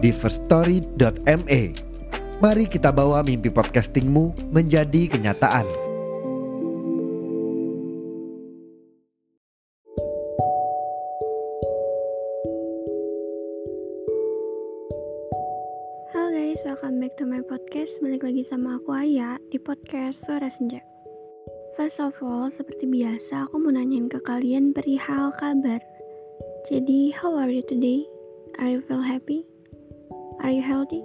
di 0.00 0.10
firststory.me. 0.16 1.62
Mari 2.40 2.64
kita 2.72 2.88
bawa 2.88 3.20
mimpi 3.20 3.52
podcastingmu 3.52 4.48
menjadi 4.48 5.12
kenyataan. 5.12 5.68
Halo 16.16 16.28
guys, 16.32 16.64
welcome 16.64 16.96
back 16.96 17.12
to 17.20 17.28
my 17.28 17.44
podcast. 17.44 18.00
Balik 18.00 18.24
lagi 18.24 18.40
sama 18.40 18.80
aku 18.80 18.96
Aya 18.96 19.36
di 19.52 19.60
podcast 19.60 20.24
Suara 20.24 20.48
Senja. 20.48 20.80
First 21.76 22.00
of 22.00 22.16
all, 22.24 22.48
seperti 22.48 22.88
biasa 22.88 23.52
aku 23.52 23.60
mau 23.60 23.72
nanyain 23.72 24.08
ke 24.08 24.16
kalian 24.24 24.72
perihal 24.72 25.36
kabar. 25.36 25.84
Jadi, 26.72 27.12
how 27.12 27.36
are 27.36 27.52
you 27.52 27.64
today? 27.64 28.08
Are 28.56 28.68
you 28.68 28.80
feel 28.84 29.04
happy? 29.04 29.49
Are 30.40 30.48
you 30.48 30.64
healthy? 30.64 31.04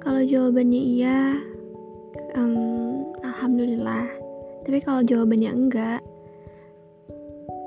Kalau 0.00 0.24
jawabannya 0.24 0.82
iya, 0.96 1.36
um, 2.34 3.12
alhamdulillah. 3.20 4.08
Tapi 4.64 4.78
kalau 4.80 5.04
jawabannya 5.04 5.52
enggak, 5.52 6.00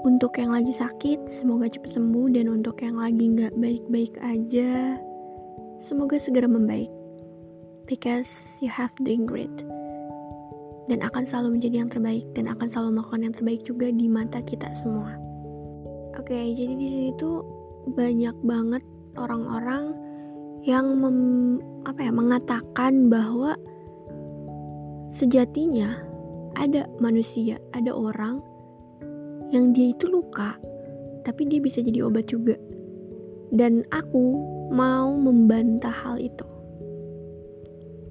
untuk 0.05 0.37
yang 0.37 0.53
lagi 0.53 0.69
sakit, 0.69 1.25
semoga 1.25 1.65
cepat 1.65 1.97
sembuh 1.97 2.29
dan 2.33 2.45
untuk 2.49 2.77
yang 2.81 3.01
lagi 3.01 3.25
nggak 3.37 3.57
baik-baik 3.57 4.13
aja, 4.21 5.01
semoga 5.81 6.17
segera 6.21 6.45
membaik. 6.45 6.89
Because 7.85 8.57
you 8.61 8.69
have 8.69 8.93
doing 9.01 9.25
great. 9.29 9.53
Dan 10.85 11.01
akan 11.01 11.25
selalu 11.25 11.57
menjadi 11.57 11.85
yang 11.85 11.89
terbaik 11.89 12.25
dan 12.37 12.45
akan 12.49 12.69
selalu 12.69 12.97
melakukan 12.97 13.21
yang 13.25 13.33
terbaik 13.33 13.61
juga 13.65 13.89
di 13.89 14.05
mata 14.05 14.41
kita 14.45 14.69
semua. 14.77 15.17
Oke, 16.17 16.37
jadi 16.53 16.73
di 16.77 16.87
sini 16.89 17.09
tuh 17.17 17.41
banyak 17.93 18.33
banget 18.45 18.81
orang-orang 19.17 20.04
yang 20.65 20.97
mem, 20.97 21.17
apa 21.85 22.09
ya 22.09 22.11
mengatakan 22.11 23.05
bahwa 23.05 23.53
sejatinya 25.13 26.01
ada 26.57 26.89
manusia, 26.97 27.61
ada 27.77 27.93
orang 27.93 28.41
yang 29.53 29.69
dia 29.77 29.93
itu 29.93 30.09
luka, 30.09 30.57
tapi 31.21 31.45
dia 31.45 31.61
bisa 31.61 31.85
jadi 31.85 32.09
obat 32.09 32.33
juga. 32.33 32.57
Dan 33.53 33.85
aku 33.93 34.41
mau 34.73 35.13
membantah 35.13 35.93
hal 35.93 36.17
itu. 36.17 36.43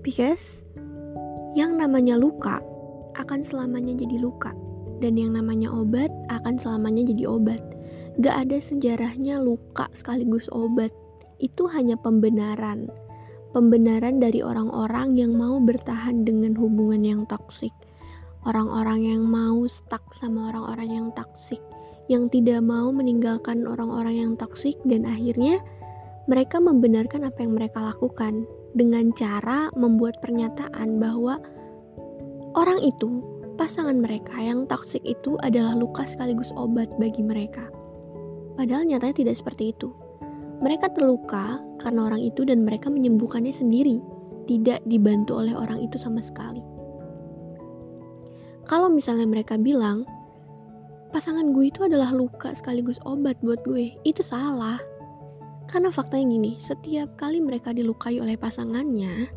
Because 0.07 0.63
yang 1.59 1.75
namanya 1.75 2.15
luka 2.15 2.63
akan 3.19 3.43
selamanya 3.43 3.99
jadi 3.99 4.23
luka. 4.23 4.55
Dan 5.03 5.19
yang 5.19 5.35
namanya 5.35 5.75
obat 5.75 6.09
akan 6.31 6.55
selamanya 6.55 7.03
jadi 7.11 7.27
obat. 7.27 7.61
Gak 8.23 8.47
ada 8.47 8.63
sejarahnya 8.63 9.43
luka 9.43 9.91
sekaligus 9.91 10.47
obat. 10.55 10.95
Itu 11.45 11.69
hanya 11.69 12.01
pembenaran. 12.01 12.89
Pembenaran 13.53 14.17
dari 14.19 14.41
orang-orang 14.41 15.13
yang 15.13 15.37
mau 15.37 15.61
bertahan 15.61 16.25
dengan 16.25 16.57
hubungan 16.57 17.05
yang 17.05 17.23
toksik 17.29 17.71
orang-orang 18.45 19.01
yang 19.09 19.23
mau 19.25 19.65
stuck 19.65 20.05
sama 20.13 20.53
orang-orang 20.53 20.89
yang 20.89 21.07
toksik, 21.17 21.61
yang 22.13 22.29
tidak 22.29 22.61
mau 22.61 22.93
meninggalkan 22.93 23.65
orang-orang 23.65 24.21
yang 24.21 24.33
toksik 24.37 24.77
dan 24.85 25.09
akhirnya 25.09 25.61
mereka 26.29 26.61
membenarkan 26.61 27.29
apa 27.29 27.45
yang 27.45 27.57
mereka 27.57 27.81
lakukan 27.81 28.49
dengan 28.77 29.13
cara 29.17 29.69
membuat 29.77 30.21
pernyataan 30.21 31.01
bahwa 31.01 31.41
orang 32.57 32.81
itu, 32.85 33.25
pasangan 33.57 33.97
mereka 33.97 34.37
yang 34.41 34.69
toksik 34.69 35.05
itu 35.05 35.37
adalah 35.41 35.77
luka 35.77 36.05
sekaligus 36.05 36.53
obat 36.57 36.89
bagi 37.01 37.25
mereka. 37.25 37.69
Padahal 38.55 38.87
nyatanya 38.87 39.25
tidak 39.25 39.37
seperti 39.41 39.75
itu. 39.75 39.91
Mereka 40.63 40.95
terluka 40.95 41.59
karena 41.83 42.07
orang 42.07 42.23
itu 42.23 42.47
dan 42.47 42.63
mereka 42.63 42.93
menyembuhkannya 42.93 43.51
sendiri, 43.51 43.99
tidak 44.47 44.85
dibantu 44.87 45.41
oleh 45.41 45.57
orang 45.57 45.83
itu 45.83 45.97
sama 45.97 46.21
sekali. 46.21 46.63
Kalau 48.65 48.89
misalnya 48.89 49.29
mereka 49.29 49.61
bilang, 49.61 50.09
pasangan 51.13 51.53
gue 51.53 51.69
itu 51.69 51.85
adalah 51.85 52.15
luka 52.17 52.55
sekaligus 52.57 52.97
obat 53.05 53.37
buat 53.45 53.61
gue, 53.67 53.93
itu 54.09 54.25
salah. 54.25 54.81
Karena 55.69 55.93
faktanya 55.93 56.33
gini, 56.33 56.53
setiap 56.61 57.17
kali 57.17 57.41
mereka 57.45 57.77
dilukai 57.77 58.21
oleh 58.21 58.37
pasangannya, 58.41 59.29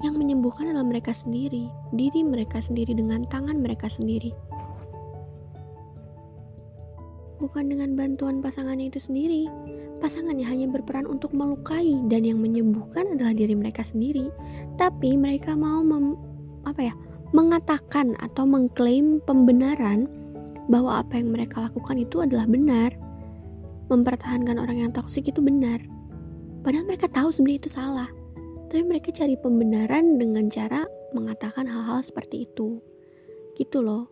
yang 0.00 0.14
menyembuhkan 0.16 0.70
adalah 0.70 0.86
mereka 0.86 1.12
sendiri, 1.12 1.68
diri 1.92 2.24
mereka 2.24 2.62
sendiri 2.62 2.96
dengan 2.96 3.26
tangan 3.28 3.60
mereka 3.60 3.90
sendiri. 3.90 4.32
Bukan 7.40 7.72
dengan 7.72 7.96
bantuan 7.96 8.44
pasangannya 8.44 8.92
itu 8.92 9.00
sendiri. 9.00 9.48
Pasangannya 10.00 10.48
hanya 10.48 10.66
berperan 10.72 11.04
untuk 11.04 11.36
melukai 11.36 12.00
dan 12.08 12.24
yang 12.24 12.40
menyembuhkan 12.40 13.04
adalah 13.14 13.36
diri 13.36 13.52
mereka 13.52 13.84
sendiri. 13.84 14.32
Tapi 14.80 15.20
mereka 15.20 15.52
mau 15.52 15.84
mem, 15.84 16.16
apa 16.64 16.80
ya? 16.88 16.94
mengatakan 17.30 18.18
atau 18.18 18.42
mengklaim 18.42 19.22
pembenaran 19.22 20.10
bahwa 20.66 21.02
apa 21.02 21.18
yang 21.18 21.30
mereka 21.30 21.62
lakukan 21.62 21.98
itu 21.98 22.22
adalah 22.22 22.46
benar. 22.46 22.90
Mempertahankan 23.90 24.58
orang 24.58 24.86
yang 24.86 24.90
toksik 24.94 25.30
itu 25.30 25.42
benar. 25.42 25.82
Padahal 26.62 26.86
mereka 26.86 27.06
tahu 27.10 27.30
sebenarnya 27.30 27.60
itu 27.66 27.70
salah. 27.70 28.10
Tapi 28.70 28.82
mereka 28.86 29.10
cari 29.10 29.34
pembenaran 29.34 30.18
dengan 30.18 30.46
cara 30.46 30.86
mengatakan 31.10 31.66
hal-hal 31.66 32.02
seperti 32.02 32.46
itu. 32.46 32.78
Gitu 33.58 33.82
loh. 33.82 34.06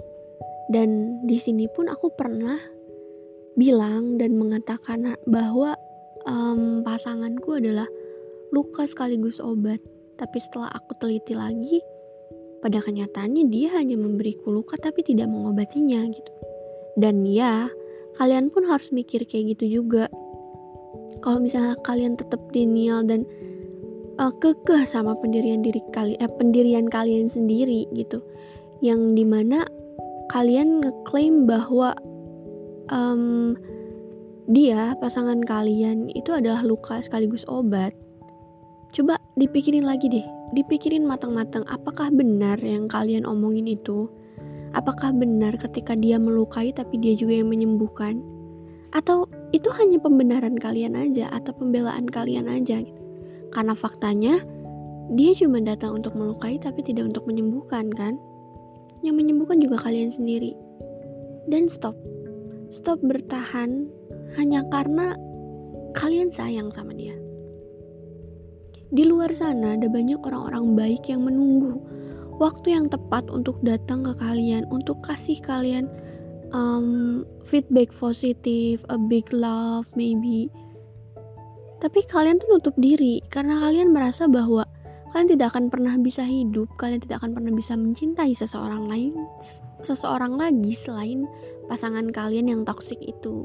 Dan 0.66 1.22
di 1.24 1.38
sini 1.38 1.70
pun 1.70 1.86
aku 1.86 2.10
pernah 2.12 2.58
bilang 3.54 4.20
dan 4.20 4.36
mengatakan 4.36 5.16
bahwa 5.24 5.78
um, 6.28 6.82
pasanganku 6.84 7.56
adalah 7.56 7.88
luka 8.52 8.84
sekaligus 8.84 9.40
obat. 9.40 9.80
Tapi 10.18 10.36
setelah 10.42 10.68
aku 10.74 10.98
teliti 10.98 11.32
lagi, 11.38 11.78
pada 12.58 12.82
kenyataannya 12.82 13.46
dia 13.48 13.70
hanya 13.78 13.94
memberiku 13.94 14.50
luka 14.50 14.74
tapi 14.74 15.06
tidak 15.06 15.30
mengobatinya 15.30 16.02
gitu. 16.10 16.32
Dan 16.98 17.22
ya, 17.22 17.70
kalian 18.18 18.50
pun 18.50 18.66
harus 18.66 18.90
mikir 18.90 19.22
kayak 19.22 19.54
gitu 19.54 19.82
juga. 19.82 20.10
Kalau 21.22 21.38
misalnya 21.38 21.78
kalian 21.86 22.18
tetap 22.18 22.42
denial 22.50 23.06
dan 23.06 23.22
uh, 24.18 24.34
kekeh 24.42 24.82
sama 24.84 25.14
pendirian 25.18 25.62
diri 25.62 25.78
kalian, 25.94 26.18
eh, 26.18 26.30
pendirian 26.30 26.86
kalian 26.90 27.30
sendiri 27.30 27.86
gitu, 27.94 28.18
yang 28.82 29.14
di 29.14 29.22
mana 29.22 29.62
kalian 30.34 30.82
ngeklaim 30.82 31.46
bahwa 31.46 31.94
um, 32.92 33.54
dia 34.48 34.96
pasangan 34.96 35.44
kalian 35.44 36.08
itu 36.16 36.32
adalah 36.32 36.64
luka 36.64 37.00
sekaligus 37.04 37.44
obat. 37.48 37.92
Coba 38.96 39.20
dipikirin 39.36 39.84
lagi 39.84 40.08
deh, 40.08 40.24
dipikirin 40.56 41.04
matang-matang 41.04 41.68
apakah 41.68 42.08
benar 42.08 42.56
yang 42.64 42.88
kalian 42.88 43.28
omongin 43.28 43.68
itu? 43.68 44.08
Apakah 44.72 45.12
benar 45.12 45.56
ketika 45.60 45.92
dia 45.96 46.16
melukai 46.16 46.72
tapi 46.72 46.96
dia 47.00 47.12
juga 47.16 47.36
yang 47.36 47.52
menyembuhkan? 47.52 48.20
Atau 48.92 49.28
itu 49.52 49.68
hanya 49.76 50.00
pembenaran 50.00 50.56
kalian 50.56 50.96
aja 50.96 51.28
atau 51.28 51.52
pembelaan 51.52 52.08
kalian 52.08 52.48
aja 52.48 52.80
gitu? 52.80 53.02
Karena 53.52 53.76
faktanya 53.76 54.40
dia 55.12 55.32
cuma 55.36 55.60
datang 55.60 56.00
untuk 56.00 56.16
melukai 56.16 56.60
tapi 56.60 56.80
tidak 56.80 57.12
untuk 57.12 57.28
menyembuhkan 57.28 57.92
kan? 57.92 58.16
Yang 59.04 59.14
menyembuhkan 59.24 59.60
juga 59.60 59.76
kalian 59.80 60.08
sendiri. 60.08 60.56
Dan 61.48 61.68
stop. 61.68 62.07
Stop 62.68 63.00
bertahan 63.00 63.88
hanya 64.36 64.60
karena 64.68 65.16
kalian 65.96 66.28
sayang 66.28 66.68
sama 66.68 66.92
dia. 66.92 67.16
Di 68.88 69.04
luar 69.04 69.32
sana 69.36 69.76
ada 69.76 69.88
banyak 69.88 70.20
orang-orang 70.20 70.76
baik 70.76 71.12
yang 71.12 71.24
menunggu 71.24 71.80
waktu 72.38 72.72
yang 72.72 72.86
tepat 72.88 73.28
untuk 73.28 73.60
datang 73.60 74.06
ke 74.06 74.12
kalian, 74.16 74.64
untuk 74.72 75.02
kasih 75.04 75.36
kalian 75.42 75.90
um, 76.54 77.24
feedback 77.44 77.92
positif, 77.92 78.80
a 78.88 78.96
big 78.96 79.28
love 79.34 79.90
maybe. 79.98 80.48
Tapi 81.78 82.00
kalian 82.06 82.42
tuh 82.42 82.48
nutup 82.58 82.74
diri 82.78 83.22
karena 83.30 83.62
kalian 83.62 83.94
merasa 83.94 84.26
bahwa 84.26 84.66
kalian 85.12 85.30
tidak 85.36 85.54
akan 85.54 85.70
pernah 85.70 85.94
bisa 86.00 86.26
hidup, 86.26 86.68
kalian 86.80 87.02
tidak 87.02 87.22
akan 87.22 87.32
pernah 87.36 87.52
bisa 87.54 87.78
mencintai 87.78 88.32
seseorang 88.34 88.88
lain, 88.88 89.14
seseorang 89.82 90.34
lagi 90.34 90.74
selain 90.74 91.28
pasangan 91.68 92.08
kalian 92.08 92.50
yang 92.50 92.62
toksik 92.64 92.98
itu. 93.04 93.44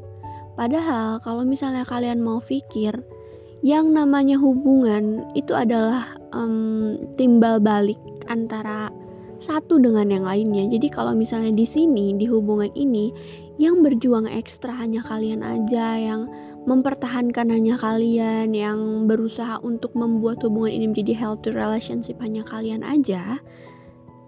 Padahal 0.56 1.20
kalau 1.22 1.44
misalnya 1.44 1.84
kalian 1.84 2.24
mau 2.24 2.40
pikir, 2.40 3.04
yang 3.64 3.96
namanya 3.96 4.36
hubungan 4.40 5.24
itu 5.36 5.56
adalah 5.56 6.20
um, 6.36 7.00
timbal 7.16 7.64
balik 7.64 8.00
antara 8.28 8.92
satu 9.40 9.80
dengan 9.80 10.08
yang 10.08 10.26
lainnya. 10.28 10.68
Jadi 10.72 10.88
kalau 10.88 11.12
misalnya 11.12 11.52
di 11.52 11.68
sini 11.68 12.16
di 12.16 12.28
hubungan 12.28 12.72
ini 12.76 13.12
yang 13.60 13.84
berjuang 13.84 14.28
ekstra 14.28 14.72
hanya 14.80 15.04
kalian 15.04 15.44
aja, 15.44 16.00
yang 16.00 16.32
mempertahankan 16.64 17.52
hanya 17.52 17.76
kalian, 17.76 18.56
yang 18.56 19.06
berusaha 19.06 19.60
untuk 19.60 19.96
membuat 20.00 20.40
hubungan 20.48 20.72
ini 20.72 20.86
menjadi 20.92 21.14
healthy 21.16 21.52
relationship 21.52 22.18
hanya 22.24 22.42
kalian 22.48 22.88
aja. 22.88 23.44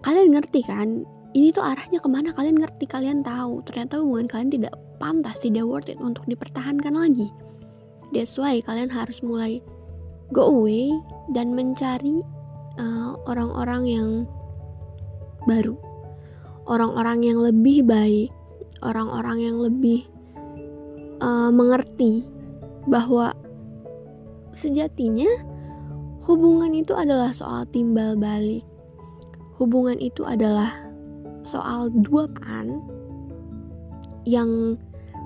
Kalian 0.04 0.36
ngerti 0.36 0.60
kan? 0.62 1.08
Ini 1.36 1.52
tuh 1.52 1.60
arahnya 1.60 2.00
ke 2.00 2.08
mana 2.08 2.32
kalian 2.32 2.56
ngerti, 2.56 2.88
kalian 2.88 3.20
tahu. 3.20 3.60
Ternyata 3.68 4.00
hubungan 4.00 4.24
kalian 4.24 4.56
tidak 4.56 4.72
pantas, 4.96 5.36
tidak 5.36 5.68
worth 5.68 5.92
it 5.92 6.00
untuk 6.00 6.24
dipertahankan 6.24 6.96
lagi. 6.96 7.28
That's 8.16 8.40
why 8.40 8.64
kalian 8.64 8.88
harus 8.88 9.20
mulai 9.20 9.60
go 10.32 10.48
away 10.48 10.88
dan 11.36 11.52
mencari 11.52 12.24
uh, 12.80 13.20
orang-orang 13.28 13.82
uh, 13.84 13.92
yang 14.00 14.10
baru, 15.44 15.76
orang-orang 16.64 17.20
yang 17.20 17.38
lebih 17.44 17.84
baik, 17.84 18.32
orang-orang 18.80 19.44
yang 19.44 19.60
lebih 19.60 20.08
uh, 21.20 21.52
mengerti 21.52 22.24
bahwa 22.88 23.36
sejatinya 24.56 25.28
hubungan 26.24 26.72
itu 26.72 26.96
adalah 26.96 27.36
soal 27.36 27.68
timbal 27.68 28.16
balik. 28.16 28.64
Hubungan 29.60 30.00
itu 30.00 30.24
adalah 30.24 30.85
soal 31.46 31.88
dua 31.94 32.26
pan 32.26 32.82
yang 34.26 34.74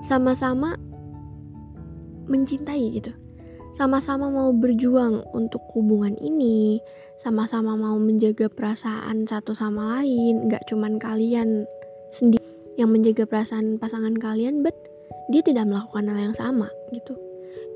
sama-sama 0.05 0.77
mencintai 2.29 3.01
gitu 3.01 3.11
sama-sama 3.81 4.27
mau 4.29 4.51
berjuang 4.51 5.25
untuk 5.31 5.63
hubungan 5.73 6.13
ini, 6.19 6.77
sama-sama 7.17 7.73
mau 7.79 7.95
menjaga 7.97 8.51
perasaan 8.51 9.25
satu 9.25 9.55
sama 9.55 9.97
lain, 9.97 10.45
nggak 10.51 10.67
cuman 10.67 10.99
kalian 10.99 11.65
sendiri 12.11 12.45
yang 12.75 12.91
menjaga 12.91 13.23
perasaan 13.23 13.79
pasangan 13.79 14.13
kalian, 14.19 14.61
but 14.61 14.75
dia 15.31 15.41
tidak 15.41 15.65
melakukan 15.65 16.11
hal 16.11 16.29
yang 16.29 16.35
sama 16.35 16.67
gitu. 16.91 17.15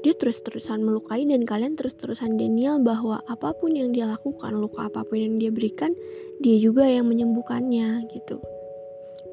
Dia 0.02 0.14
terus-terusan 0.18 0.84
melukai 0.84 1.24
dan 1.24 1.46
kalian 1.46 1.78
terus-terusan 1.78 2.36
denial 2.36 2.82
bahwa 2.82 3.22
apa 3.30 3.54
pun 3.56 3.78
yang 3.78 3.94
dia 3.94 4.10
lakukan, 4.10 4.58
luka 4.58 4.90
apa 4.90 5.06
pun 5.06 5.18
yang 5.22 5.36
dia 5.38 5.54
berikan, 5.54 5.94
dia 6.42 6.58
juga 6.58 6.90
yang 6.90 7.08
menyembuhkannya 7.08 8.10
gitu. 8.12 8.42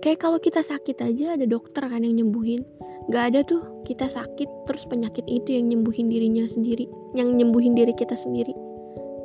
Kayak 0.05 0.19
kalau 0.23 0.38
kita 0.43 0.61
sakit 0.61 0.99
aja 1.03 1.38
ada 1.38 1.47
dokter 1.47 1.87
kan 1.87 2.03
yang 2.03 2.19
nyembuhin 2.19 2.67
Gak 3.11 3.35
ada 3.35 3.41
tuh 3.43 3.82
kita 3.82 4.06
sakit 4.06 4.47
terus 4.70 4.87
penyakit 4.87 5.26
itu 5.26 5.59
yang 5.59 5.75
nyembuhin 5.75 6.06
dirinya 6.06 6.47
sendiri, 6.47 6.87
yang 7.19 7.35
nyembuhin 7.35 7.75
diri 7.75 7.91
kita 7.99 8.14
sendiri. 8.14 8.55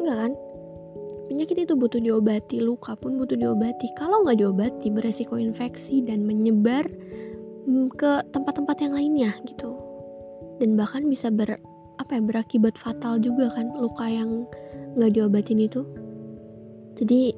Enggak 0.01 0.17
kan? 0.25 0.31
Penyakit 1.29 1.69
itu 1.69 1.73
butuh 1.77 2.01
diobati, 2.01 2.57
luka 2.63 2.97
pun 2.97 3.21
butuh 3.21 3.37
diobati. 3.37 3.93
Kalau 3.93 4.25
nggak 4.25 4.41
diobati, 4.41 4.89
beresiko 4.89 5.37
infeksi 5.37 6.01
dan 6.01 6.25
menyebar 6.25 6.89
mm, 7.69 7.93
ke 7.93 8.25
tempat-tempat 8.33 8.77
yang 8.81 8.93
lainnya 8.97 9.31
gitu. 9.45 9.76
Dan 10.57 10.73
bahkan 10.77 11.05
bisa 11.05 11.29
ber 11.29 11.57
apa 11.97 12.17
ya 12.17 12.21
berakibat 12.21 12.77
fatal 12.77 13.17
juga 13.17 13.49
kan 13.53 13.73
luka 13.77 14.05
yang 14.05 14.45
nggak 14.97 15.17
diobatin 15.17 15.61
itu. 15.61 15.85
Jadi 16.97 17.33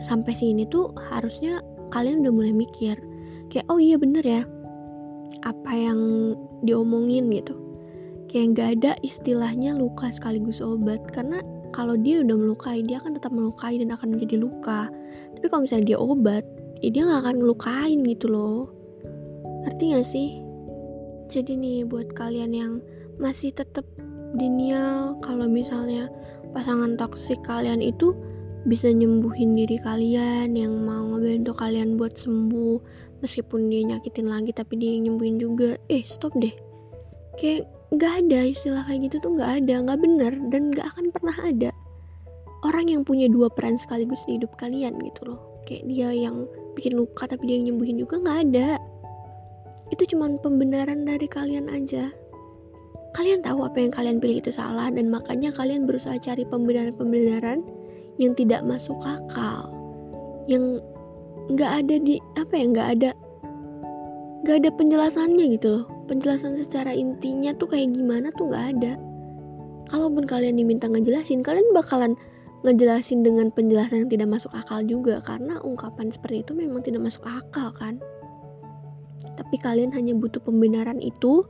sampai 0.00 0.32
sini 0.32 0.64
tuh 0.68 0.92
harusnya 1.12 1.60
kalian 1.92 2.22
udah 2.22 2.32
mulai 2.32 2.54
mikir 2.54 2.94
kayak 3.48 3.66
oh 3.72 3.80
iya 3.80 3.96
bener 3.96 4.22
ya 4.22 4.42
apa 5.44 5.72
yang 5.72 6.00
diomongin 6.64 7.28
gitu. 7.32 7.56
Kayak 8.28 8.46
nggak 8.52 8.68
ada 8.80 8.92
istilahnya 9.00 9.72
luka 9.76 10.12
sekaligus 10.12 10.60
obat 10.60 11.00
karena 11.12 11.40
kalau 11.72 11.96
dia 11.96 12.24
udah 12.24 12.36
melukai 12.36 12.84
dia 12.84 13.00
akan 13.00 13.16
tetap 13.16 13.32
melukai 13.32 13.80
dan 13.80 13.92
akan 13.92 14.16
menjadi 14.16 14.36
luka. 14.40 14.88
Tapi 15.36 15.46
kalau 15.48 15.64
misalnya 15.64 15.96
dia 15.96 15.98
obat 16.00 16.44
ya 16.80 16.88
dia 16.92 17.02
nggak 17.04 17.20
akan 17.24 17.36
ngelukain 17.40 18.00
gitu 18.04 18.26
loh. 18.28 18.72
Gak 19.68 20.04
sih 20.04 20.47
jadi 21.28 21.52
nih 21.54 21.84
buat 21.84 22.16
kalian 22.16 22.52
yang 22.56 22.72
masih 23.20 23.52
tetap 23.52 23.84
denial 24.36 25.16
kalau 25.20 25.44
misalnya 25.48 26.08
pasangan 26.52 26.96
toksik 26.96 27.40
kalian 27.44 27.84
itu 27.84 28.16
bisa 28.66 28.90
nyembuhin 28.90 29.54
diri 29.54 29.78
kalian 29.80 30.52
yang 30.52 30.74
mau 30.82 31.16
ngebantu 31.16 31.54
kalian 31.56 31.96
buat 31.96 32.18
sembuh 32.18 32.80
meskipun 33.22 33.70
dia 33.70 33.86
nyakitin 33.86 34.26
lagi 34.26 34.50
tapi 34.50 34.76
dia 34.80 34.98
nyembuhin 34.98 35.38
juga. 35.38 35.78
Eh 35.86 36.02
stop 36.04 36.34
deh. 36.38 36.52
Kayak 37.38 37.70
nggak 37.94 38.12
ada 38.26 38.40
istilah 38.44 38.82
kayak 38.84 39.08
gitu 39.08 39.16
tuh 39.24 39.30
nggak 39.38 39.64
ada 39.64 39.74
nggak 39.86 39.98
bener 40.02 40.32
dan 40.50 40.62
nggak 40.74 40.86
akan 40.94 41.04
pernah 41.14 41.36
ada. 41.40 41.70
Orang 42.66 42.90
yang 42.90 43.06
punya 43.06 43.30
dua 43.30 43.46
peran 43.48 43.78
sekaligus 43.78 44.26
di 44.26 44.36
hidup 44.36 44.58
kalian 44.58 44.98
gitu 44.98 45.30
loh. 45.32 45.40
Kayak 45.62 45.84
dia 45.86 46.08
yang 46.10 46.48
bikin 46.74 46.98
luka 46.98 47.30
tapi 47.30 47.46
dia 47.46 47.62
yang 47.62 47.74
nyembuhin 47.74 47.96
juga 48.02 48.18
nggak 48.18 48.38
ada 48.50 48.68
itu 49.88 50.16
cuma 50.16 50.28
pembenaran 50.40 51.04
dari 51.04 51.24
kalian 51.24 51.72
aja. 51.72 52.12
Kalian 53.16 53.40
tahu 53.40 53.64
apa 53.64 53.80
yang 53.80 53.92
kalian 53.92 54.16
pilih 54.20 54.44
itu 54.44 54.52
salah 54.52 54.92
dan 54.92 55.08
makanya 55.08 55.48
kalian 55.50 55.88
berusaha 55.88 56.20
cari 56.20 56.44
pembenaran-pembenaran 56.44 57.64
yang 58.20 58.36
tidak 58.36 58.60
masuk 58.68 59.00
akal. 59.00 59.72
Yang 60.44 60.84
nggak 61.48 61.72
ada 61.84 61.94
di 62.04 62.20
apa 62.36 62.52
ya 62.52 62.64
nggak 62.68 62.88
ada 63.00 63.10
nggak 64.44 64.56
ada 64.60 64.70
penjelasannya 64.76 65.44
gitu 65.56 65.68
loh. 65.80 65.84
Penjelasan 66.08 66.56
secara 66.60 66.92
intinya 66.92 67.52
tuh 67.56 67.72
kayak 67.72 67.96
gimana 67.96 68.28
tuh 68.36 68.52
nggak 68.52 68.66
ada. 68.76 68.92
Kalaupun 69.88 70.28
kalian 70.28 70.60
diminta 70.60 70.84
ngejelasin 70.84 71.40
kalian 71.40 71.64
bakalan 71.72 72.12
ngejelasin 72.60 73.24
dengan 73.24 73.48
penjelasan 73.54 74.04
yang 74.04 74.10
tidak 74.12 74.28
masuk 74.36 74.52
akal 74.52 74.84
juga 74.84 75.22
karena 75.24 75.62
ungkapan 75.64 76.12
seperti 76.12 76.44
itu 76.44 76.52
memang 76.58 76.84
tidak 76.84 77.06
masuk 77.06 77.22
akal 77.24 77.70
kan 77.70 78.02
tapi 79.38 79.54
kalian 79.54 79.94
hanya 79.94 80.18
butuh 80.18 80.42
pembenaran 80.42 80.98
itu 80.98 81.46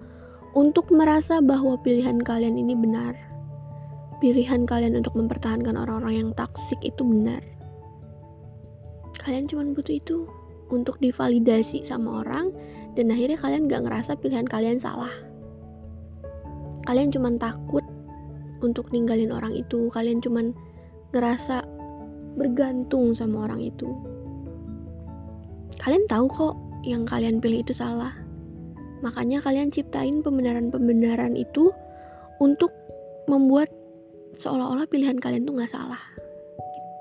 untuk 0.53 0.93
merasa 0.93 1.41
bahwa 1.41 1.81
pilihan 1.81 2.21
kalian 2.21 2.61
ini 2.61 2.77
benar. 2.77 3.17
Pilihan 4.21 4.69
kalian 4.69 5.01
untuk 5.01 5.17
mempertahankan 5.17 5.73
orang-orang 5.73 6.21
yang 6.21 6.31
toksik 6.37 6.77
itu 6.85 7.01
benar. 7.01 7.41
Kalian 9.25 9.49
cuma 9.49 9.65
butuh 9.73 9.97
itu 9.97 10.29
untuk 10.69 11.01
divalidasi 11.01 11.89
sama 11.89 12.21
orang 12.21 12.53
dan 12.93 13.09
akhirnya 13.09 13.41
kalian 13.41 13.65
gak 13.73 13.89
ngerasa 13.89 14.21
pilihan 14.21 14.45
kalian 14.45 14.77
salah. 14.77 15.13
Kalian 16.85 17.09
cuma 17.09 17.33
takut 17.41 17.85
untuk 18.61 18.93
ninggalin 18.93 19.33
orang 19.33 19.57
itu. 19.57 19.89
Kalian 19.89 20.21
cuma 20.21 20.45
ngerasa 21.15 21.65
bergantung 22.37 23.17
sama 23.17 23.49
orang 23.49 23.65
itu. 23.65 23.89
Kalian 25.79 26.05
tahu 26.11 26.27
kok 26.29 26.68
yang 26.89 27.05
kalian 27.05 27.45
pilih 27.45 27.61
itu 27.61 27.77
salah. 27.77 28.17
Makanya 29.05 29.45
kalian 29.45 29.69
ciptain 29.69 30.25
pembenaran-pembenaran 30.25 31.37
itu 31.37 31.71
untuk 32.41 32.73
membuat 33.29 33.69
seolah-olah 34.41 34.89
pilihan 34.89 35.21
kalian 35.21 35.45
tuh 35.45 35.55
gak 35.61 35.71
salah. 35.71 36.01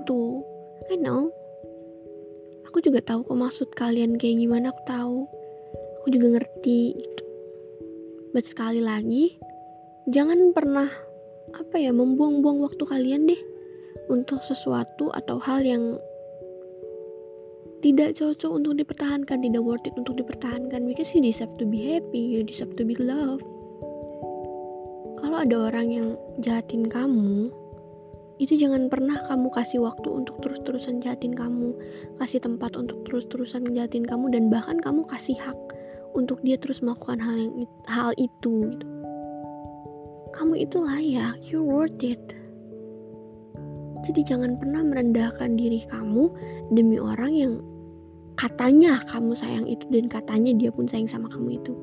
Gitu. 0.04 0.44
I 0.92 1.00
know. 1.00 1.32
Aku 2.68 2.84
juga 2.84 3.00
tahu 3.00 3.24
kok 3.24 3.40
maksud 3.40 3.70
kalian 3.74 4.20
kayak 4.20 4.44
gimana 4.44 4.76
aku 4.76 4.82
tahu. 4.84 5.20
Aku 6.04 6.08
juga 6.12 6.38
ngerti 6.38 6.94
gitu. 6.94 7.24
But 8.36 8.46
sekali 8.46 8.84
lagi 8.84 9.40
jangan 10.12 10.52
pernah 10.52 10.92
apa 11.56 11.76
ya 11.80 11.96
membuang-buang 11.96 12.60
waktu 12.64 12.84
kalian 12.84 13.28
deh 13.28 13.42
untuk 14.12 14.44
sesuatu 14.44 15.12
atau 15.12 15.40
hal 15.40 15.64
yang 15.64 16.00
tidak 17.82 18.18
cocok 18.18 18.52
untuk 18.52 18.74
dipertahankan, 18.78 19.38
tidak 19.42 19.62
worth 19.62 19.86
it 19.86 19.94
untuk 19.94 20.18
dipertahankan 20.18 20.86
because 20.86 21.14
you 21.14 21.22
deserve 21.22 21.54
to 21.62 21.66
be 21.66 21.94
happy, 21.94 22.20
you 22.20 22.42
deserve 22.42 22.74
to 22.78 22.84
be 22.84 22.98
loved. 22.98 23.46
Kalau 25.18 25.42
ada 25.42 25.56
orang 25.70 25.88
yang 25.90 26.10
jahatin 26.42 26.86
kamu, 26.86 27.50
itu 28.38 28.54
jangan 28.54 28.86
pernah 28.86 29.18
kamu 29.26 29.50
kasih 29.50 29.82
waktu 29.82 30.10
untuk 30.10 30.38
terus-terusan 30.46 31.02
jahatin 31.02 31.34
kamu, 31.34 31.74
kasih 32.22 32.38
tempat 32.38 32.78
untuk 32.78 33.02
terus-terusan 33.10 33.66
jahatin 33.74 34.06
kamu 34.06 34.30
dan 34.30 34.50
bahkan 34.54 34.78
kamu 34.78 35.02
kasih 35.10 35.38
hak 35.42 35.58
untuk 36.14 36.42
dia 36.46 36.58
terus 36.58 36.82
melakukan 36.86 37.18
hal 37.22 37.36
yang 37.38 37.54
hal 37.90 38.10
itu 38.18 38.38
gitu. 38.74 38.96
Kamu 40.38 40.54
itu 40.54 40.78
layak, 40.78 41.42
you 41.50 41.66
worth 41.66 41.98
it. 42.06 42.22
Jadi 44.06 44.22
jangan 44.26 44.60
pernah 44.60 44.82
merendahkan 44.86 45.58
diri 45.58 45.82
kamu 45.88 46.30
demi 46.74 46.98
orang 47.02 47.32
yang 47.34 47.54
katanya 48.38 49.02
kamu 49.10 49.34
sayang 49.34 49.66
itu 49.66 49.84
dan 49.90 50.06
katanya 50.06 50.54
dia 50.54 50.70
pun 50.70 50.86
sayang 50.86 51.10
sama 51.10 51.26
kamu 51.30 51.58
itu. 51.58 51.74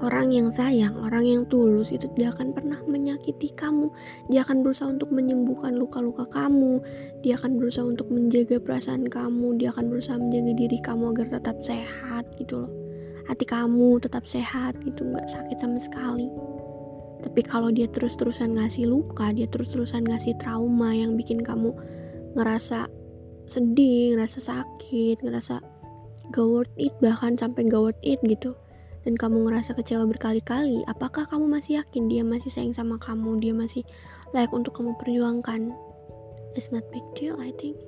Orang 0.00 0.32
yang 0.32 0.48
sayang, 0.48 0.96
orang 0.96 1.28
yang 1.28 1.42
tulus 1.44 1.92
itu 1.92 2.08
tidak 2.16 2.40
akan 2.40 2.56
pernah 2.56 2.80
menyakiti 2.88 3.52
kamu. 3.52 3.92
Dia 4.32 4.48
akan 4.48 4.64
berusaha 4.64 4.88
untuk 4.88 5.12
menyembuhkan 5.12 5.76
luka-luka 5.76 6.24
kamu. 6.32 6.80
Dia 7.20 7.36
akan 7.36 7.60
berusaha 7.60 7.84
untuk 7.84 8.08
menjaga 8.08 8.56
perasaan 8.64 9.12
kamu. 9.12 9.60
Dia 9.60 9.68
akan 9.76 9.92
berusaha 9.92 10.16
menjaga 10.16 10.56
diri 10.56 10.80
kamu 10.80 11.12
agar 11.12 11.36
tetap 11.36 11.60
sehat 11.60 12.24
gitu 12.40 12.64
loh. 12.64 12.72
Hati 13.28 13.44
kamu 13.44 14.00
tetap 14.00 14.24
sehat 14.24 14.80
gitu, 14.80 15.04
nggak 15.04 15.28
sakit 15.28 15.60
sama 15.60 15.76
sekali. 15.76 16.32
Tapi 17.20 17.40
kalau 17.44 17.68
dia 17.68 17.86
terus-terusan 17.88 18.56
ngasih 18.56 18.88
luka, 18.88 19.32
dia 19.32 19.44
terus-terusan 19.48 20.08
ngasih 20.08 20.36
trauma 20.40 20.96
yang 20.96 21.14
bikin 21.20 21.44
kamu 21.44 21.76
ngerasa 22.34 22.88
sedih, 23.50 24.16
ngerasa 24.16 24.38
sakit, 24.40 25.20
ngerasa 25.20 25.60
gak 26.30 26.46
worth 26.46 26.72
it, 26.78 26.94
bahkan 27.02 27.34
sampai 27.34 27.66
gak 27.66 27.82
worth 27.82 28.02
it 28.06 28.22
gitu. 28.24 28.56
Dan 29.04 29.16
kamu 29.16 29.48
ngerasa 29.48 29.72
kecewa 29.74 30.04
berkali-kali, 30.04 30.84
apakah 30.84 31.24
kamu 31.24 31.48
masih 31.48 31.80
yakin 31.80 32.06
dia 32.06 32.20
masih 32.20 32.52
sayang 32.52 32.76
sama 32.76 33.00
kamu, 33.00 33.40
dia 33.40 33.52
masih 33.56 33.82
layak 34.36 34.52
untuk 34.52 34.76
kamu 34.76 34.92
perjuangkan? 35.00 35.72
It's 36.54 36.68
not 36.68 36.84
big 36.92 37.04
deal, 37.16 37.40
I 37.40 37.50
think. 37.56 37.80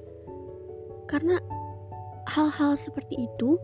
Karena 1.07 1.37
hal-hal 2.33 2.75
seperti 2.81 3.29
itu 3.29 3.61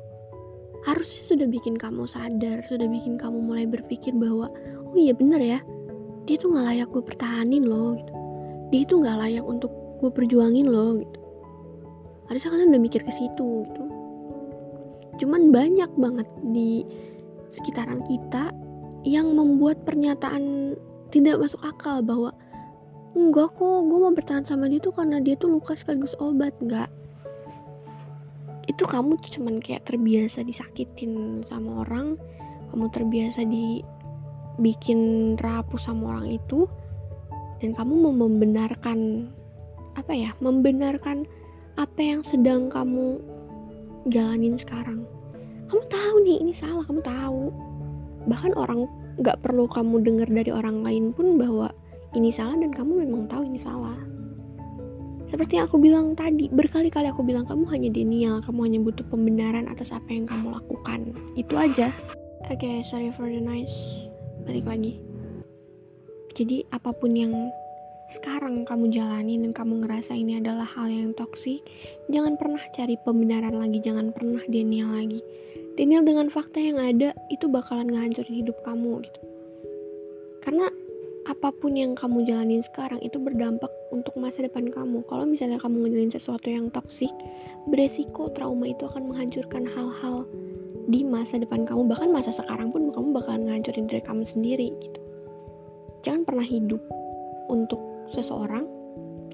harusnya 0.86 1.22
sudah 1.26 1.46
bikin 1.50 1.74
kamu 1.74 2.06
sadar, 2.06 2.62
sudah 2.66 2.86
bikin 2.86 3.18
kamu 3.18 3.38
mulai 3.42 3.66
berpikir 3.66 4.14
bahwa 4.14 4.46
oh 4.86 4.96
iya 4.98 5.16
bener 5.16 5.40
ya, 5.42 5.58
dia 6.28 6.36
tuh 6.38 6.54
nggak 6.54 6.66
layak 6.74 6.88
gue 6.92 7.02
pertahanin 7.02 7.64
loh, 7.66 7.98
gitu. 7.98 8.12
dia 8.70 8.80
itu 8.84 8.94
nggak 9.00 9.16
layak 9.18 9.44
untuk 9.46 9.72
gue 9.98 10.10
perjuangin 10.12 10.66
loh, 10.68 11.02
gitu. 11.02 11.18
Harusnya 12.28 12.50
kalian 12.54 12.70
udah 12.76 12.82
mikir 12.82 13.02
ke 13.02 13.12
situ, 13.12 13.66
gitu. 13.66 13.82
Cuman 15.18 15.50
banyak 15.50 15.90
banget 15.98 16.28
di 16.46 16.86
sekitaran 17.50 18.04
kita 18.06 18.54
yang 19.02 19.34
membuat 19.34 19.82
pernyataan 19.82 20.76
tidak 21.08 21.40
masuk 21.40 21.64
akal 21.64 22.04
bahwa 22.04 22.36
enggak 23.16 23.50
kok 23.56 23.78
gue 23.88 23.98
mau 23.98 24.12
bertahan 24.12 24.44
sama 24.44 24.68
dia 24.68 24.78
tuh 24.78 24.92
karena 24.92 25.18
dia 25.18 25.34
tuh 25.34 25.48
luka 25.48 25.72
sekaligus 25.72 26.12
obat 26.20 26.52
enggak 26.60 26.92
itu 28.68 28.84
kamu 28.84 29.16
tuh 29.16 29.40
cuman 29.40 29.64
kayak 29.64 29.88
terbiasa 29.88 30.44
disakitin 30.44 31.40
sama 31.40 31.88
orang 31.88 32.20
kamu 32.68 32.86
terbiasa 32.92 33.48
dibikin 33.48 35.00
rapuh 35.40 35.80
sama 35.80 36.12
orang 36.14 36.36
itu 36.36 36.68
dan 37.58 37.74
kamu 37.74 37.92
mau 37.96 38.14
membenarkan 38.28 39.32
apa 39.98 40.12
ya 40.14 40.30
membenarkan 40.38 41.26
apa 41.74 42.00
yang 42.02 42.20
sedang 42.22 42.70
kamu 42.70 43.18
jalanin 44.10 44.58
sekarang. 44.58 45.02
Kamu 45.68 45.82
tahu 45.90 46.14
nih 46.24 46.38
ini 46.42 46.52
salah 46.54 46.82
kamu 46.86 47.02
tahu. 47.02 47.54
Bahkan 48.26 48.52
orang 48.54 48.86
nggak 49.18 49.42
perlu 49.42 49.66
kamu 49.66 50.02
dengar 50.02 50.28
dari 50.30 50.50
orang 50.54 50.82
lain 50.86 51.10
pun 51.10 51.34
bahwa 51.38 51.70
ini 52.14 52.30
salah 52.30 52.56
dan 52.56 52.70
kamu 52.70 53.04
memang 53.06 53.26
tahu 53.26 53.42
ini 53.46 53.58
salah 53.58 53.98
seperti 55.28 55.60
yang 55.60 55.68
aku 55.68 55.76
bilang 55.76 56.16
tadi, 56.16 56.48
berkali-kali 56.48 57.12
aku 57.12 57.20
bilang 57.20 57.44
kamu 57.44 57.68
hanya 57.68 57.88
denial, 57.92 58.40
kamu 58.40 58.60
hanya 58.64 58.80
butuh 58.80 59.04
pembenaran 59.12 59.68
atas 59.68 59.92
apa 59.92 60.08
yang 60.08 60.24
kamu 60.24 60.56
lakukan. 60.56 61.12
Itu 61.36 61.60
aja. 61.60 61.92
Oke, 62.48 62.64
okay, 62.64 62.76
sorry 62.80 63.12
for 63.12 63.28
the 63.28 63.36
noise. 63.36 64.08
Balik 64.48 64.64
lagi. 64.64 64.96
Jadi 66.32 66.64
apa 66.72 66.96
pun 66.96 67.12
yang 67.12 67.34
sekarang 68.08 68.64
kamu 68.64 68.88
jalani 68.88 69.36
dan 69.36 69.52
kamu 69.52 69.84
ngerasa 69.84 70.16
ini 70.16 70.40
adalah 70.40 70.64
hal 70.64 70.88
yang 70.88 71.12
toksik, 71.12 71.60
jangan 72.08 72.40
pernah 72.40 72.64
cari 72.72 72.96
pembenaran 73.04 73.52
lagi, 73.52 73.84
jangan 73.84 74.16
pernah 74.16 74.40
denial 74.48 74.96
lagi. 74.96 75.20
Denial 75.76 76.08
dengan 76.08 76.32
fakta 76.32 76.56
yang 76.56 76.80
ada 76.80 77.12
itu 77.28 77.52
bakalan 77.52 77.92
ngehancurin 77.92 78.40
hidup 78.40 78.56
kamu 78.64 79.04
gitu. 79.04 79.20
Apa 81.38 81.54
pun 81.54 81.78
yang 81.78 81.94
kamu 81.94 82.26
jalanin 82.26 82.66
sekarang 82.66 82.98
itu 82.98 83.14
berdampak 83.22 83.70
untuk 83.94 84.18
masa 84.18 84.42
depan 84.42 84.74
kamu. 84.74 85.06
Kalau 85.06 85.22
misalnya 85.22 85.62
kamu 85.62 85.86
ngejalanin 85.86 86.10
sesuatu 86.10 86.50
yang 86.50 86.66
toksik, 86.66 87.14
beresiko 87.70 88.26
trauma 88.34 88.66
itu 88.66 88.90
akan 88.90 89.06
menghancurkan 89.06 89.62
hal-hal 89.70 90.26
di 90.90 91.06
masa 91.06 91.38
depan 91.38 91.62
kamu, 91.62 91.86
bahkan 91.86 92.10
masa 92.10 92.34
sekarang 92.34 92.74
pun 92.74 92.90
kamu 92.90 93.14
bakalan 93.14 93.46
ngehancurin 93.46 93.86
diri 93.86 94.02
kamu 94.02 94.26
sendiri 94.26 94.74
gitu. 94.82 94.98
Jangan 96.02 96.26
pernah 96.26 96.42
hidup 96.42 96.82
untuk 97.46 97.78
seseorang, 98.10 98.66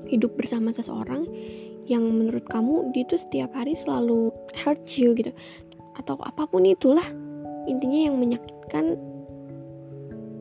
hidup 0.05 0.37
bersama 0.37 0.77
seseorang 0.77 1.25
yang 1.89 2.05
menurut 2.05 2.45
kamu 2.53 2.93
dia 2.93 3.09
tuh 3.09 3.17
setiap 3.17 3.49
hari 3.57 3.73
selalu 3.81 4.29
hurt 4.61 4.85
you 5.01 5.17
gitu. 5.17 5.33
Atau 5.97 6.21
apa 6.21 6.45
pun 6.45 6.69
itulah, 6.69 7.09
intinya 7.65 8.13
yang 8.13 8.21
menyakitkan 8.21 9.01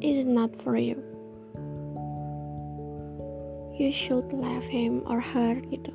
is 0.04 0.28
not 0.28 0.52
for 0.60 0.76
you 0.76 1.13
you 3.78 3.90
should 3.90 4.30
love 4.34 4.66
him 4.66 5.02
or 5.10 5.18
her 5.22 5.58
gitu 5.74 5.94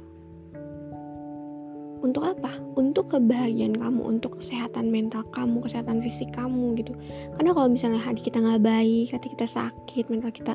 untuk 1.98 2.22
apa? 2.24 2.54
Untuk 2.78 3.10
kebahagiaan 3.10 3.74
kamu, 3.74 4.00
untuk 4.18 4.38
kesehatan 4.38 4.90
mental 4.90 5.26
kamu, 5.34 5.66
kesehatan 5.66 5.98
fisik 5.98 6.30
kamu 6.30 6.78
gitu. 6.78 6.94
Karena 7.34 7.50
kalau 7.50 7.68
misalnya 7.70 7.98
hati 7.98 8.22
kita 8.22 8.38
nggak 8.38 8.62
baik, 8.62 9.10
hati 9.10 9.26
kita 9.34 9.46
sakit, 9.50 10.06
mental 10.06 10.30
kita 10.30 10.54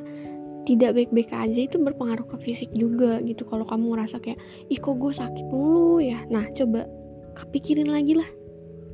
tidak 0.63 0.96
baik-baik 0.96 1.30
aja 1.36 1.60
itu 1.68 1.75
berpengaruh 1.75 2.24
ke 2.32 2.38
fisik 2.39 2.72
juga 2.72 3.20
gitu. 3.27 3.44
Kalau 3.44 3.68
kamu 3.68 3.92
ngerasa 3.92 4.24
kayak, 4.24 4.39
ih 4.72 4.80
kok 4.80 4.96
gue 4.96 5.12
sakit 5.12 5.46
mulu 5.51 6.00
ya. 6.00 6.24
Nah 6.32 6.48
coba 6.56 6.88
kepikirin 7.36 7.92
lagi 7.92 8.15
lah, 8.15 8.30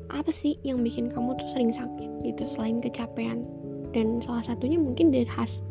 apa 0.09 0.33
sih 0.33 0.57
yang 0.65 0.81
bikin 0.81 1.13
kamu 1.13 1.37
tuh 1.37 1.45
sering 1.53 1.69
sakit 1.69 2.25
gitu 2.25 2.49
selain 2.49 2.81
kecapean. 2.81 3.45
Dan 3.93 4.21
salah 4.25 4.41
satunya 4.41 4.81
mungkin 4.81 5.13
dari 5.13 5.29
khas 5.29 5.61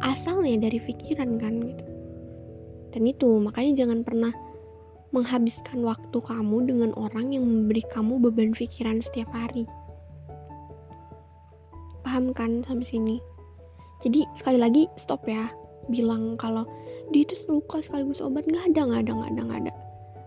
asalnya 0.00 0.68
dari 0.68 0.80
pikiran 0.80 1.36
kan 1.36 1.60
gitu 1.60 1.84
dan 2.90 3.02
itu 3.06 3.38
makanya 3.38 3.84
jangan 3.84 4.02
pernah 4.06 4.32
menghabiskan 5.10 5.82
waktu 5.82 6.18
kamu 6.22 6.70
dengan 6.70 6.90
orang 6.94 7.34
yang 7.34 7.42
memberi 7.42 7.82
kamu 7.90 8.22
beban 8.22 8.54
pikiran 8.54 9.02
setiap 9.02 9.30
hari. 9.34 9.66
Paham 12.06 12.30
kan 12.30 12.62
sampai 12.62 12.86
sini? 12.86 13.16
Jadi 14.00 14.24
sekali 14.38 14.58
lagi 14.58 14.86
stop 14.94 15.26
ya. 15.26 15.50
Bilang 15.90 16.38
kalau 16.38 16.62
dia 17.10 17.26
itu 17.26 17.34
luka 17.50 17.82
sekaligus 17.82 18.22
obat. 18.22 18.46
Nggak 18.46 18.70
ada 18.74 18.80
nggak 18.86 19.00
ada 19.06 19.12
nggak 19.12 19.30
ada 19.34 19.42
nggak 19.42 19.60
ada. 19.66 19.72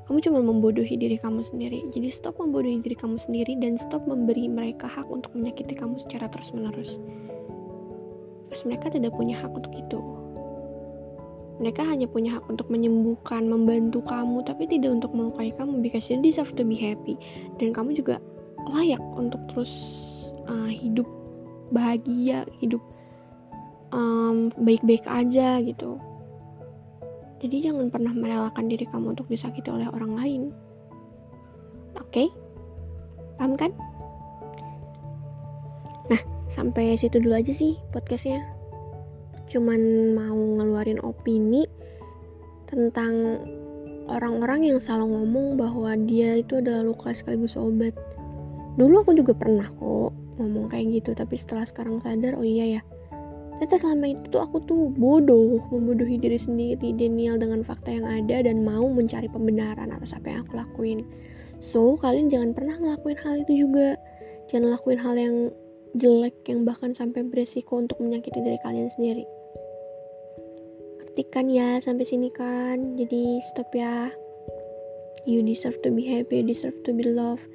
Kamu 0.04 0.20
cuma 0.20 0.40
membodohi 0.44 1.00
diri 1.00 1.16
kamu 1.16 1.40
sendiri. 1.48 1.88
Jadi 1.96 2.12
stop 2.12 2.44
membodohi 2.44 2.84
diri 2.84 2.96
kamu 3.00 3.16
sendiri 3.16 3.56
dan 3.56 3.80
stop 3.80 4.04
memberi 4.04 4.52
mereka 4.52 4.92
hak 4.92 5.08
untuk 5.08 5.32
menyakiti 5.32 5.80
kamu 5.80 5.96
secara 5.96 6.28
terus 6.28 6.52
menerus 6.52 7.00
terus 8.54 8.70
mereka 8.70 8.94
tidak 8.94 9.18
punya 9.18 9.34
hak 9.42 9.50
untuk 9.50 9.74
itu 9.74 9.98
mereka 11.64 11.88
hanya 11.88 12.12
punya 12.12 12.36
hak 12.36 12.44
untuk 12.52 12.68
menyembuhkan, 12.68 13.48
membantu 13.48 14.04
kamu, 14.04 14.44
tapi 14.44 14.68
tidak 14.68 15.00
untuk 15.00 15.16
melukai 15.16 15.56
kamu 15.56 15.80
because 15.80 16.12
you 16.12 16.20
deserve 16.20 16.52
to 16.60 16.68
be 16.68 16.76
happy. 16.76 17.16
Dan 17.56 17.72
kamu 17.72 17.96
juga 17.96 18.20
layak 18.68 19.00
untuk 19.16 19.40
terus 19.48 19.72
uh, 20.52 20.68
hidup 20.68 21.08
bahagia, 21.72 22.44
hidup 22.60 22.84
baik 23.94 24.82
baik-baik 24.82 25.06
aja 25.06 25.62
gitu. 25.64 26.02
Jadi 27.40 27.56
jangan 27.60 27.92
pernah 27.92 28.12
merelakan 28.12 28.66
diri 28.68 28.88
kamu 28.88 29.16
untuk 29.16 29.28
disakiti 29.32 29.70
oleh 29.70 29.88
orang 29.88 30.16
lain. 30.18 30.42
Oke? 32.00 32.26
Okay? 32.26 32.28
Paham 33.40 33.54
kan? 33.56 33.72
Nah, 36.10 36.22
sampai 36.50 36.96
situ 37.00 37.20
dulu 37.22 37.38
aja 37.38 37.52
sih 37.54 37.78
podcastnya 37.92 38.53
cuman 39.54 39.82
mau 40.18 40.34
ngeluarin 40.58 40.98
opini 41.06 41.70
tentang 42.66 43.38
orang-orang 44.10 44.74
yang 44.74 44.80
selalu 44.82 45.14
ngomong 45.14 45.62
bahwa 45.62 45.94
dia 46.10 46.42
itu 46.42 46.58
adalah 46.58 46.82
luka 46.82 47.14
sekaligus 47.14 47.54
obat. 47.54 47.94
Dulu 48.74 49.06
aku 49.06 49.14
juga 49.14 49.38
pernah 49.38 49.70
kok 49.70 50.10
ngomong 50.42 50.74
kayak 50.74 50.98
gitu, 50.98 51.14
tapi 51.14 51.38
setelah 51.38 51.62
sekarang 51.62 52.02
sadar, 52.02 52.34
oh 52.34 52.42
iya 52.42 52.82
ya, 52.82 52.82
ternyata 53.54 53.78
selama 53.78 54.18
itu 54.18 54.26
tuh 54.34 54.42
aku 54.42 54.58
tuh 54.66 54.90
bodoh, 54.98 55.62
membodohi 55.70 56.18
diri 56.18 56.42
sendiri, 56.42 56.90
denial 56.98 57.38
dengan 57.38 57.62
fakta 57.62 57.94
yang 57.94 58.10
ada 58.10 58.42
dan 58.42 58.66
mau 58.66 58.90
mencari 58.90 59.30
pembenaran 59.30 59.94
atas 59.94 60.18
apa 60.18 60.34
yang 60.34 60.42
aku 60.50 60.58
lakuin. 60.58 61.06
So, 61.62 61.94
kalian 62.02 62.34
jangan 62.34 62.58
pernah 62.58 62.82
ngelakuin 62.82 63.22
hal 63.22 63.46
itu 63.46 63.70
juga. 63.70 63.96
Jangan 64.50 64.74
lakuin 64.74 65.00
hal 65.00 65.16
yang 65.16 65.36
jelek 65.94 66.42
yang 66.50 66.66
bahkan 66.66 66.98
sampai 66.98 67.22
beresiko 67.22 67.78
untuk 67.78 68.02
menyakiti 68.02 68.42
diri 68.42 68.58
kalian 68.66 68.90
sendiri 68.90 69.43
kan 71.22 71.46
ya 71.46 71.78
sampai 71.78 72.10
sini 72.10 72.34
kan. 72.34 72.98
Jadi 72.98 73.38
stop 73.54 73.70
ya. 73.78 74.10
You 75.30 75.46
deserve 75.46 75.78
to 75.86 75.94
be 75.94 76.10
happy 76.10 76.42
you 76.42 76.46
deserve 76.50 76.82
to 76.90 76.92
be 76.92 77.06
loved. 77.06 77.46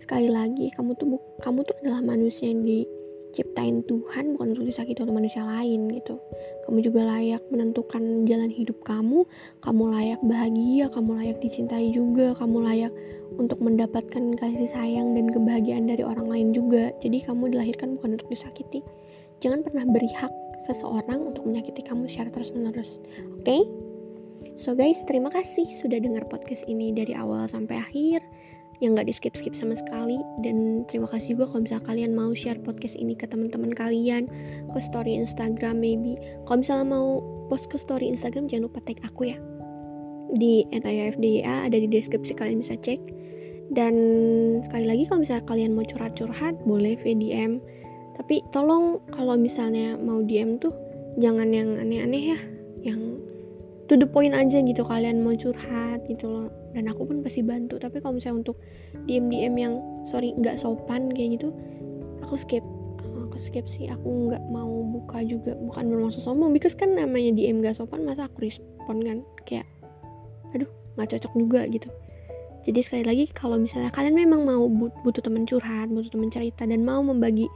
Sekali 0.00 0.32
lagi 0.32 0.72
kamu 0.72 0.96
tuh 0.96 1.20
kamu 1.44 1.62
tuh 1.68 1.76
adalah 1.84 2.00
manusia 2.00 2.48
yang 2.48 2.64
diciptain 2.64 3.84
Tuhan 3.84 4.34
bukan 4.34 4.56
untuk 4.56 4.66
disakiti 4.66 5.04
oleh 5.04 5.14
manusia 5.14 5.44
lain 5.44 5.92
gitu. 5.92 6.16
Kamu 6.64 6.80
juga 6.80 7.04
layak 7.04 7.44
menentukan 7.52 8.24
jalan 8.24 8.48
hidup 8.48 8.80
kamu. 8.82 9.28
Kamu 9.60 9.82
layak 9.92 10.20
bahagia 10.24 10.88
kamu 10.88 11.10
layak 11.20 11.38
dicintai 11.44 11.92
juga. 11.92 12.32
Kamu 12.32 12.64
layak 12.64 12.90
untuk 13.36 13.60
mendapatkan 13.60 14.34
kasih 14.40 14.66
sayang 14.66 15.12
dan 15.12 15.28
kebahagiaan 15.28 15.84
dari 15.84 16.02
orang 16.02 16.26
lain 16.32 16.48
juga. 16.56 16.90
Jadi 17.04 17.22
kamu 17.22 17.52
dilahirkan 17.52 18.00
bukan 18.00 18.16
untuk 18.16 18.32
disakiti. 18.32 18.80
Jangan 19.44 19.62
pernah 19.62 19.84
beri 19.86 20.10
hak 20.10 20.51
seseorang 20.66 21.32
untuk 21.34 21.46
menyakiti 21.46 21.82
kamu 21.82 22.06
secara 22.06 22.30
terus-menerus. 22.30 23.02
Oke? 23.38 23.44
Okay? 23.44 23.62
So 24.60 24.76
guys, 24.76 25.00
terima 25.08 25.32
kasih 25.32 25.64
sudah 25.80 25.96
dengar 25.96 26.28
podcast 26.28 26.68
ini 26.68 26.92
dari 26.92 27.16
awal 27.16 27.48
sampai 27.48 27.80
akhir. 27.80 28.20
yang 28.82 28.98
nggak 28.98 29.06
di 29.06 29.14
skip 29.14 29.38
skip 29.38 29.54
sama 29.54 29.78
sekali 29.78 30.18
dan 30.42 30.82
terima 30.90 31.06
kasih 31.06 31.38
juga 31.38 31.54
kalau 31.54 31.62
misalnya 31.62 31.86
kalian 31.86 32.12
mau 32.18 32.34
share 32.34 32.58
podcast 32.58 32.98
ini 32.98 33.14
ke 33.14 33.30
teman-teman 33.30 33.70
kalian 33.70 34.26
ke 34.74 34.78
story 34.82 35.14
Instagram 35.14 35.78
maybe 35.78 36.18
kalau 36.50 36.66
misalnya 36.66 36.90
mau 36.90 37.22
post 37.46 37.70
ke 37.70 37.78
story 37.78 38.10
Instagram 38.10 38.50
jangan 38.50 38.66
lupa 38.66 38.82
tag 38.82 38.98
aku 39.06 39.30
ya 39.30 39.38
di 40.34 40.66
@ayafdya 40.74 41.70
ada 41.70 41.78
di 41.78 41.86
deskripsi 41.86 42.34
kalian 42.34 42.58
bisa 42.58 42.74
cek 42.74 42.98
dan 43.70 43.94
sekali 44.66 44.84
lagi 44.90 45.06
kalau 45.06 45.20
misalnya 45.22 45.46
kalian 45.46 45.72
mau 45.78 45.86
curhat-curhat 45.86 46.58
boleh 46.66 46.98
via 46.98 47.14
DM 47.14 47.62
tapi 48.12 48.44
tolong 48.52 49.00
kalau 49.08 49.34
misalnya 49.40 49.96
mau 49.96 50.20
DM 50.20 50.60
tuh 50.60 50.72
jangan 51.16 51.48
yang 51.52 51.76
aneh-aneh 51.76 52.36
ya. 52.36 52.38
Yang 52.92 53.00
to 53.88 53.94
the 53.96 54.08
point 54.08 54.36
aja 54.36 54.60
gitu 54.60 54.84
kalian 54.84 55.24
mau 55.24 55.32
curhat 55.36 56.04
gitu 56.08 56.28
loh. 56.28 56.48
Dan 56.72 56.88
aku 56.88 57.08
pun 57.08 57.24
pasti 57.24 57.40
bantu. 57.40 57.80
Tapi 57.80 58.00
kalau 58.00 58.16
misalnya 58.16 58.44
untuk 58.44 58.56
DM 59.08 59.28
DM 59.32 59.54
yang 59.56 59.74
sorry 60.04 60.36
nggak 60.36 60.60
sopan 60.60 61.12
kayak 61.12 61.40
gitu 61.40 61.52
aku 62.24 62.36
skip. 62.36 62.64
Aku 63.32 63.36
skip 63.40 63.64
sih. 63.64 63.88
Aku 63.88 64.28
nggak 64.28 64.44
mau 64.52 64.84
buka 64.84 65.24
juga. 65.24 65.56
Bukan 65.56 65.88
bermaksud 65.88 66.20
sombong. 66.20 66.52
Because 66.52 66.76
kan 66.76 66.92
namanya 66.92 67.32
DM 67.32 67.64
gak 67.64 67.80
sopan 67.80 68.04
masa 68.04 68.28
aku 68.28 68.44
respon 68.44 69.00
kan? 69.00 69.18
Kayak 69.48 69.64
aduh 70.52 70.68
nggak 71.00 71.16
cocok 71.16 71.32
juga 71.32 71.64
gitu. 71.72 71.88
Jadi 72.62 72.78
sekali 72.84 73.02
lagi 73.02 73.24
kalau 73.32 73.58
misalnya 73.58 73.90
kalian 73.90 74.14
memang 74.14 74.46
mau 74.46 74.62
butuh 75.02 75.18
teman 75.18 75.42
curhat 75.48 75.90
butuh 75.90 76.14
teman 76.14 76.30
cerita 76.30 76.62
dan 76.62 76.86
mau 76.86 77.02
membagi 77.02 77.50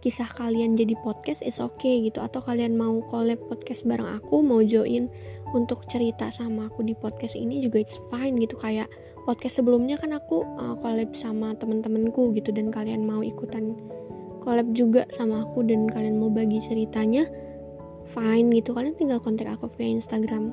kisah 0.00 0.28
kalian 0.32 0.76
jadi 0.76 0.96
podcast 1.04 1.44
is 1.44 1.60
okay 1.60 2.00
gitu. 2.04 2.24
Atau 2.24 2.40
kalian 2.40 2.76
mau 2.76 3.04
collab 3.12 3.40
podcast 3.48 3.84
bareng 3.84 4.20
aku 4.20 4.40
mau 4.40 4.64
join 4.64 5.12
untuk 5.52 5.84
cerita 5.92 6.32
sama 6.32 6.72
aku 6.72 6.84
di 6.84 6.96
podcast 6.96 7.36
ini 7.36 7.60
juga 7.60 7.84
it's 7.84 8.00
fine 8.08 8.40
gitu. 8.40 8.56
Kayak 8.56 8.88
podcast 9.28 9.60
sebelumnya 9.60 10.00
kan 10.00 10.16
aku 10.16 10.44
uh, 10.56 10.74
collab 10.80 11.12
sama 11.12 11.52
temen-temenku 11.60 12.32
gitu 12.32 12.50
dan 12.50 12.72
kalian 12.72 13.04
mau 13.04 13.20
ikutan 13.20 13.76
collab 14.40 14.72
juga 14.72 15.04
sama 15.12 15.44
aku 15.44 15.60
dan 15.68 15.84
kalian 15.92 16.16
mau 16.16 16.32
bagi 16.32 16.64
ceritanya 16.64 17.28
fine 18.08 18.48
gitu. 18.56 18.72
Kalian 18.72 18.96
tinggal 18.96 19.20
kontak 19.20 19.52
aku 19.52 19.68
via 19.76 19.92
Instagram. 19.92 20.52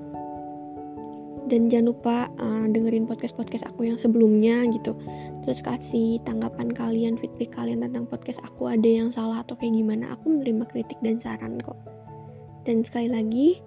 Dan 1.48 1.72
jangan 1.72 1.96
lupa 1.96 2.28
uh, 2.44 2.68
dengerin 2.68 3.08
podcast-podcast 3.08 3.72
aku 3.72 3.88
yang 3.88 3.96
sebelumnya 3.96 4.68
gitu 4.68 5.00
terus 5.48 5.64
kasih 5.64 6.20
tanggapan 6.28 6.68
kalian 6.76 7.16
feedback 7.16 7.56
kalian 7.56 7.80
tentang 7.80 8.04
podcast 8.04 8.44
aku 8.44 8.68
ada 8.68 8.84
yang 8.84 9.16
salah 9.16 9.40
atau 9.48 9.56
kayak 9.56 9.80
gimana 9.80 10.12
aku 10.12 10.28
menerima 10.28 10.68
kritik 10.68 11.00
dan 11.00 11.24
saran 11.24 11.56
kok. 11.64 11.80
Dan 12.68 12.84
sekali 12.84 13.08
lagi 13.08 13.64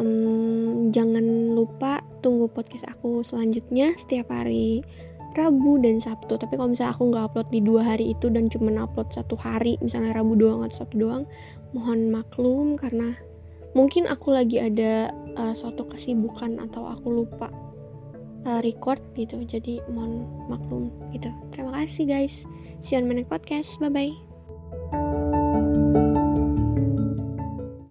um, 0.00 0.88
jangan 0.88 1.52
lupa 1.52 2.00
tunggu 2.24 2.48
podcast 2.48 2.88
aku 2.88 3.20
selanjutnya 3.20 3.92
setiap 4.00 4.32
hari 4.32 4.80
Rabu 5.36 5.76
dan 5.84 6.00
Sabtu. 6.00 6.40
Tapi 6.40 6.56
kalau 6.56 6.72
misalnya 6.72 6.96
aku 6.96 7.04
nggak 7.12 7.24
upload 7.28 7.48
di 7.52 7.60
dua 7.60 7.82
hari 7.84 8.16
itu 8.16 8.32
dan 8.32 8.48
cuma 8.48 8.72
upload 8.80 9.12
satu 9.12 9.36
hari 9.36 9.76
misalnya 9.84 10.16
Rabu 10.16 10.40
doang 10.40 10.64
atau 10.64 10.88
Sabtu 10.88 11.04
doang 11.04 11.28
mohon 11.76 12.08
maklum 12.08 12.80
karena 12.80 13.12
mungkin 13.76 14.08
aku 14.08 14.32
lagi 14.32 14.56
ada 14.56 15.12
uh, 15.36 15.52
suatu 15.52 15.84
kesibukan 15.84 16.64
atau 16.64 16.88
aku 16.88 17.12
lupa 17.12 17.52
uh, 18.46 18.60
record 18.64 19.00
gitu. 19.16 19.42
Jadi 19.44 19.82
mohon 19.90 20.26
maklum 20.48 20.92
gitu. 21.12 21.28
Terima 21.52 21.74
kasih 21.82 22.04
guys. 22.08 22.44
See 22.80 22.96
you 22.96 23.02
on 23.02 23.08
my 23.08 23.16
next 23.20 23.30
podcast. 23.32 23.76
Bye 23.80 23.92
bye 23.92 24.99